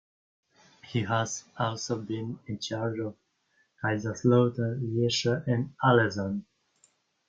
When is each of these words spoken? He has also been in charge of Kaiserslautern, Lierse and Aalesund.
He 0.83 1.01
has 1.03 1.43
also 1.59 2.01
been 2.01 2.39
in 2.47 2.57
charge 2.57 2.97
of 2.97 3.15
Kaiserslautern, 3.83 4.81
Lierse 4.95 5.27
and 5.45 5.75
Aalesund. 5.83 6.43